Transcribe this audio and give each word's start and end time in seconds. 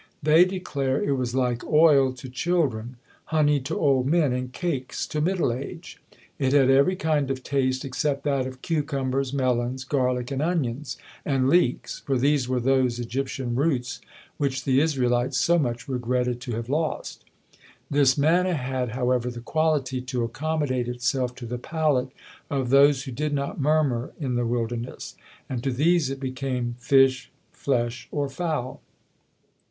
They 0.23 0.45
declare 0.45 0.99
it 1.03 1.11
was 1.11 1.35
"like 1.35 1.63
oil 1.63 2.11
to 2.13 2.27
children, 2.27 2.97
honey 3.25 3.59
to 3.59 3.77
old 3.77 4.07
men, 4.07 4.33
and 4.33 4.51
cakes 4.51 5.05
to 5.05 5.21
middle 5.21 5.53
age." 5.53 6.01
It 6.39 6.53
had 6.53 6.71
every 6.71 6.95
kind 6.95 7.29
of 7.29 7.43
taste 7.43 7.85
except 7.85 8.23
that 8.23 8.47
of 8.47 8.63
cucumbers, 8.63 9.31
melons, 9.31 9.83
garlic, 9.83 10.31
and 10.31 10.41
onions, 10.41 10.97
and 11.23 11.47
leeks, 11.47 11.99
for 11.99 12.17
these 12.17 12.49
were 12.49 12.59
those 12.59 12.97
Egyptian 12.99 13.53
roots 13.53 14.01
which 14.37 14.63
the 14.63 14.79
Israelites 14.79 15.37
so 15.37 15.59
much 15.59 15.87
regretted 15.87 16.41
to 16.41 16.53
have 16.55 16.67
lost. 16.67 17.23
This 17.91 18.17
manna 18.17 18.55
had, 18.55 18.93
however, 18.93 19.29
the 19.29 19.39
quality 19.39 20.01
to 20.01 20.23
accommodate 20.23 20.87
itself 20.87 21.35
to 21.35 21.45
the 21.45 21.59
palate 21.59 22.09
of 22.49 22.71
those 22.71 23.03
who 23.03 23.11
did 23.11 23.33
not 23.35 23.61
murmur 23.61 24.13
in 24.19 24.33
the 24.33 24.47
wilderness; 24.47 25.15
and 25.47 25.63
to 25.63 25.69
these 25.69 26.09
it 26.09 26.19
became 26.19 26.73
fish, 26.79 27.29
flesh, 27.51 28.07
or 28.11 28.29
fowl. 28.29 28.81